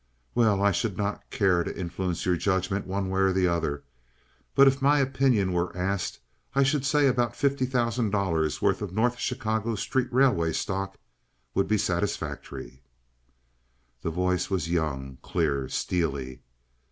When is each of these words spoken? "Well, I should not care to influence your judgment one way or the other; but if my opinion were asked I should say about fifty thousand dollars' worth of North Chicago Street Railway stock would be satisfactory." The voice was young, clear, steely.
"Well, 0.33 0.63
I 0.63 0.71
should 0.71 0.97
not 0.97 1.29
care 1.29 1.63
to 1.63 1.79
influence 1.79 2.25
your 2.25 2.35
judgment 2.35 2.87
one 2.87 3.09
way 3.11 3.21
or 3.21 3.31
the 3.33 3.47
other; 3.47 3.83
but 4.55 4.67
if 4.67 4.81
my 4.81 4.97
opinion 4.97 5.53
were 5.53 5.77
asked 5.77 6.17
I 6.55 6.63
should 6.63 6.83
say 6.87 7.05
about 7.05 7.35
fifty 7.35 7.67
thousand 7.67 8.09
dollars' 8.09 8.63
worth 8.63 8.81
of 8.81 8.93
North 8.95 9.19
Chicago 9.19 9.75
Street 9.75 10.11
Railway 10.11 10.53
stock 10.53 10.97
would 11.53 11.67
be 11.67 11.77
satisfactory." 11.77 12.81
The 14.01 14.09
voice 14.09 14.49
was 14.49 14.71
young, 14.71 15.19
clear, 15.21 15.69
steely. 15.69 16.41